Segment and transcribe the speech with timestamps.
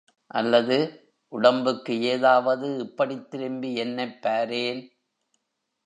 [0.31, 0.77] அல்லது......
[1.33, 4.83] உடம்புக்கு ஏதாவது இப்படித் திரும்பி என்னைப் பாரேன்!